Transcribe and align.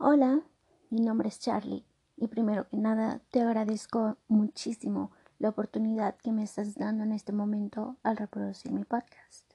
Hola, 0.00 0.42
mi 0.90 1.00
nombre 1.00 1.28
es 1.28 1.40
Charlie 1.40 1.84
y 2.16 2.28
primero 2.28 2.68
que 2.68 2.76
nada 2.76 3.20
te 3.32 3.40
agradezco 3.40 4.16
muchísimo 4.28 5.10
la 5.40 5.48
oportunidad 5.48 6.14
que 6.18 6.30
me 6.30 6.44
estás 6.44 6.76
dando 6.76 7.02
en 7.02 7.10
este 7.10 7.32
momento 7.32 7.96
al 8.04 8.16
reproducir 8.16 8.70
mi 8.70 8.84
podcast. 8.84 9.52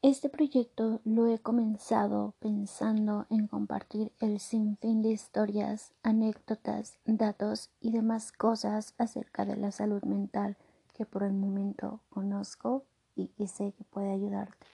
Este 0.00 0.30
proyecto 0.30 1.02
lo 1.04 1.26
he 1.26 1.38
comenzado 1.38 2.32
pensando 2.38 3.26
en 3.28 3.48
compartir 3.48 4.12
el 4.18 4.40
sinfín 4.40 5.02
de 5.02 5.10
historias, 5.10 5.92
anécdotas, 6.02 6.96
datos 7.04 7.68
y 7.82 7.92
demás 7.92 8.32
cosas 8.32 8.94
acerca 8.96 9.44
de 9.44 9.56
la 9.58 9.72
salud 9.72 10.02
mental 10.04 10.56
que 10.94 11.04
por 11.04 11.22
el 11.22 11.34
momento 11.34 12.00
conozco 12.08 12.86
y 13.14 13.26
que 13.26 13.46
sé 13.46 13.74
que 13.76 13.84
puede 13.84 14.10
ayudarte. 14.10 14.66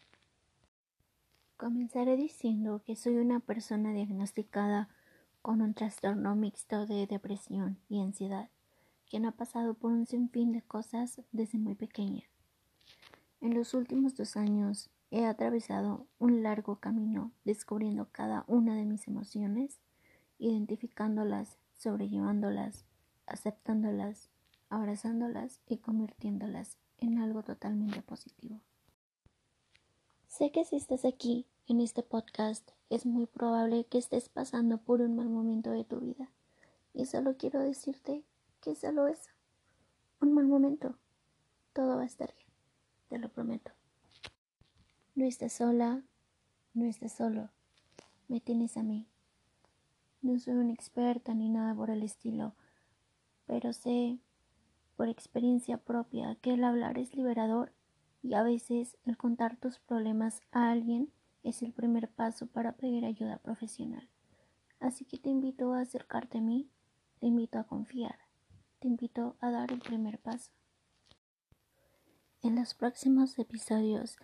Comenzaré 1.58 2.16
diciendo 2.16 2.82
que 2.86 2.94
soy 2.94 3.16
una 3.16 3.40
persona 3.40 3.92
diagnosticada 3.92 4.88
con 5.42 5.60
un 5.60 5.74
trastorno 5.74 6.36
mixto 6.36 6.86
de 6.86 7.08
depresión 7.08 7.80
y 7.88 8.00
ansiedad, 8.00 8.48
quien 9.10 9.26
ha 9.26 9.32
pasado 9.32 9.74
por 9.74 9.90
un 9.90 10.06
sinfín 10.06 10.52
de 10.52 10.62
cosas 10.62 11.20
desde 11.32 11.58
muy 11.58 11.74
pequeña. 11.74 12.22
En 13.40 13.54
los 13.54 13.74
últimos 13.74 14.14
dos 14.14 14.36
años 14.36 14.88
he 15.10 15.26
atravesado 15.26 16.06
un 16.20 16.44
largo 16.44 16.76
camino 16.76 17.32
descubriendo 17.44 18.06
cada 18.12 18.44
una 18.46 18.76
de 18.76 18.84
mis 18.84 19.08
emociones, 19.08 19.80
identificándolas, 20.38 21.58
sobrellevándolas, 21.76 22.84
aceptándolas, 23.26 24.30
abrazándolas 24.68 25.60
y 25.66 25.78
convirtiéndolas 25.78 26.76
en 26.98 27.18
algo 27.18 27.42
totalmente 27.42 28.00
positivo. 28.00 28.60
Sé 30.38 30.52
que 30.52 30.64
si 30.64 30.76
estás 30.76 31.04
aquí 31.04 31.46
en 31.66 31.80
este 31.80 32.04
podcast 32.04 32.70
es 32.90 33.06
muy 33.06 33.26
probable 33.26 33.86
que 33.86 33.98
estés 33.98 34.28
pasando 34.28 34.78
por 34.78 35.00
un 35.00 35.16
mal 35.16 35.28
momento 35.28 35.72
de 35.72 35.82
tu 35.82 35.98
vida. 35.98 36.30
Y 36.94 37.06
solo 37.06 37.36
quiero 37.36 37.58
decirte 37.58 38.22
que 38.60 38.76
solo 38.76 39.08
es 39.08 39.18
un 40.20 40.34
mal 40.34 40.46
momento. 40.46 40.94
Todo 41.72 41.96
va 41.96 42.02
a 42.02 42.06
estar 42.06 42.32
bien, 42.36 42.46
te 43.08 43.18
lo 43.18 43.30
prometo. 43.30 43.72
No 45.16 45.24
estás 45.24 45.54
sola, 45.54 46.04
no 46.72 46.84
estás 46.84 47.10
solo. 47.14 47.48
Me 48.28 48.38
tienes 48.38 48.76
a 48.76 48.84
mí. 48.84 49.08
No 50.22 50.38
soy 50.38 50.54
una 50.54 50.72
experta 50.72 51.34
ni 51.34 51.48
nada 51.48 51.74
por 51.74 51.90
el 51.90 52.04
estilo, 52.04 52.54
pero 53.44 53.72
sé 53.72 54.20
por 54.96 55.08
experiencia 55.08 55.78
propia 55.78 56.36
que 56.36 56.54
el 56.54 56.62
hablar 56.62 56.96
es 56.96 57.16
liberador 57.16 57.72
y 58.22 58.34
a 58.34 58.42
veces 58.42 58.96
el 59.04 59.16
contar 59.16 59.56
tus 59.56 59.78
problemas 59.78 60.40
a 60.52 60.70
alguien 60.70 61.10
es 61.42 61.62
el 61.62 61.72
primer 61.72 62.08
paso 62.08 62.46
para 62.46 62.72
pedir 62.72 63.04
ayuda 63.04 63.38
profesional. 63.38 64.08
Así 64.80 65.04
que 65.04 65.18
te 65.18 65.30
invito 65.30 65.72
a 65.72 65.80
acercarte 65.80 66.38
a 66.38 66.40
mí, 66.42 66.68
te 67.20 67.26
invito 67.26 67.58
a 67.58 67.64
confiar, 67.64 68.18
te 68.80 68.88
invito 68.88 69.36
a 69.40 69.50
dar 69.50 69.72
el 69.72 69.80
primer 69.80 70.18
paso. 70.18 70.52
En 72.42 72.54
los 72.54 72.74
próximos 72.74 73.38
episodios 73.38 74.16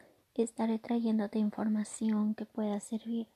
estaré 0.43 0.79
trayéndote 0.79 1.39
información 1.39 2.35
que 2.35 2.47
pueda 2.47 2.81
servir, 2.81 3.29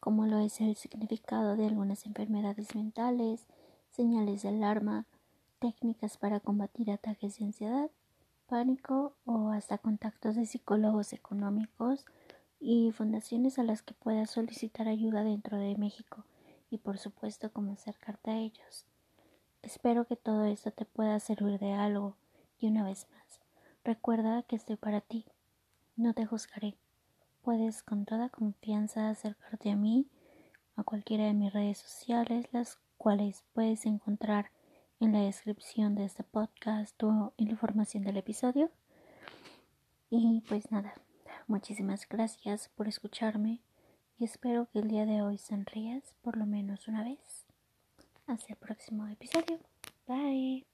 como 0.00 0.26
lo 0.26 0.38
es 0.38 0.60
el 0.60 0.76
significado 0.76 1.56
de 1.56 1.66
algunas 1.66 2.06
enfermedades 2.06 2.74
mentales, 2.74 3.46
señales 3.90 4.42
de 4.42 4.50
alarma, 4.50 5.06
técnicas 5.58 6.16
para 6.16 6.40
combatir 6.40 6.90
ataques 6.90 7.38
de 7.38 7.46
ansiedad 7.46 7.90
pánico 8.52 9.14
o 9.24 9.48
hasta 9.48 9.78
contactos 9.78 10.36
de 10.36 10.44
psicólogos 10.44 11.14
económicos 11.14 12.04
y 12.60 12.92
fundaciones 12.92 13.58
a 13.58 13.62
las 13.62 13.80
que 13.80 13.94
puedas 13.94 14.28
solicitar 14.28 14.88
ayuda 14.88 15.24
dentro 15.24 15.56
de 15.56 15.74
México 15.78 16.26
y 16.68 16.76
por 16.76 16.98
supuesto 16.98 17.50
cómo 17.50 17.72
acercarte 17.72 18.30
a 18.30 18.36
ellos. 18.36 18.84
Espero 19.62 20.04
que 20.04 20.16
todo 20.16 20.44
esto 20.44 20.70
te 20.70 20.84
pueda 20.84 21.18
servir 21.18 21.58
de 21.60 21.72
algo 21.72 22.14
y 22.58 22.66
una 22.66 22.84
vez 22.84 23.06
más, 23.10 23.40
recuerda 23.84 24.42
que 24.42 24.56
estoy 24.56 24.76
para 24.76 25.00
ti. 25.00 25.24
No 25.96 26.12
te 26.12 26.26
juzgaré. 26.26 26.74
Puedes 27.40 27.82
con 27.82 28.04
toda 28.04 28.28
confianza 28.28 29.08
acercarte 29.08 29.70
a 29.70 29.76
mí, 29.76 30.08
a 30.76 30.84
cualquiera 30.84 31.24
de 31.24 31.32
mis 31.32 31.54
redes 31.54 31.78
sociales, 31.78 32.52
las 32.52 32.78
cuales 32.98 33.44
puedes 33.54 33.86
encontrar 33.86 34.50
en 35.02 35.12
la 35.12 35.20
descripción 35.20 35.96
de 35.96 36.04
este 36.04 36.22
podcast 36.22 37.02
o 37.02 37.32
información 37.36 38.04
del 38.04 38.16
episodio. 38.16 38.70
Y 40.10 40.42
pues 40.48 40.70
nada, 40.70 40.94
muchísimas 41.48 42.08
gracias 42.08 42.70
por 42.76 42.86
escucharme 42.86 43.60
y 44.18 44.24
espero 44.24 44.68
que 44.72 44.78
el 44.78 44.88
día 44.88 45.04
de 45.04 45.20
hoy 45.20 45.38
sonrías 45.38 46.14
por 46.22 46.36
lo 46.36 46.46
menos 46.46 46.86
una 46.86 47.02
vez. 47.02 47.46
Hasta 48.28 48.52
el 48.52 48.58
próximo 48.58 49.08
episodio. 49.08 49.58
Bye. 50.06 50.71